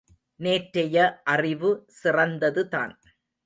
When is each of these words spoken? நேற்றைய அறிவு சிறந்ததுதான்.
நேற்றைய 0.39 1.21
அறிவு 1.25 1.71
சிறந்ததுதான். 2.01 2.93